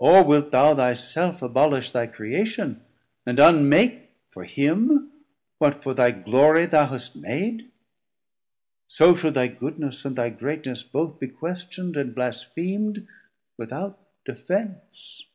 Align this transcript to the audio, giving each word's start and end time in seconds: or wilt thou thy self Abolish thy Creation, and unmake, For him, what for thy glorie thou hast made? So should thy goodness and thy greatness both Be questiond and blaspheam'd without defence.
or 0.00 0.24
wilt 0.24 0.50
thou 0.50 0.74
thy 0.74 0.92
self 0.92 1.40
Abolish 1.40 1.92
thy 1.92 2.08
Creation, 2.08 2.82
and 3.24 3.38
unmake, 3.38 4.10
For 4.32 4.42
him, 4.42 5.12
what 5.58 5.84
for 5.84 5.94
thy 5.94 6.10
glorie 6.10 6.66
thou 6.66 6.88
hast 6.88 7.14
made? 7.14 7.70
So 8.88 9.14
should 9.14 9.34
thy 9.34 9.46
goodness 9.46 10.04
and 10.04 10.16
thy 10.16 10.30
greatness 10.30 10.82
both 10.82 11.20
Be 11.20 11.28
questiond 11.28 11.96
and 11.96 12.12
blaspheam'd 12.12 13.06
without 13.56 14.00
defence. 14.24 15.26